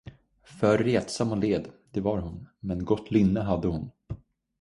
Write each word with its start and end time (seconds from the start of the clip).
För 0.43 0.77
retsam 0.77 1.31
och 1.31 1.37
led, 1.37 1.67
det 1.91 2.01
var 2.01 2.17
hon, 2.19 2.49
men 2.59 2.85
gott 2.85 3.11
lynne 3.11 3.39
hade 3.39 3.67
hon. 3.67 3.91